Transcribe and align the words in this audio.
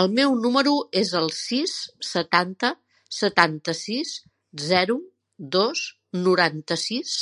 El 0.00 0.08
meu 0.16 0.34
número 0.46 0.74
es 1.02 1.12
el 1.20 1.30
sis, 1.36 1.76
setanta, 2.10 2.72
setanta-sis, 3.22 4.14
zero, 4.68 5.00
dos, 5.60 5.90
noranta-sis. 6.28 7.20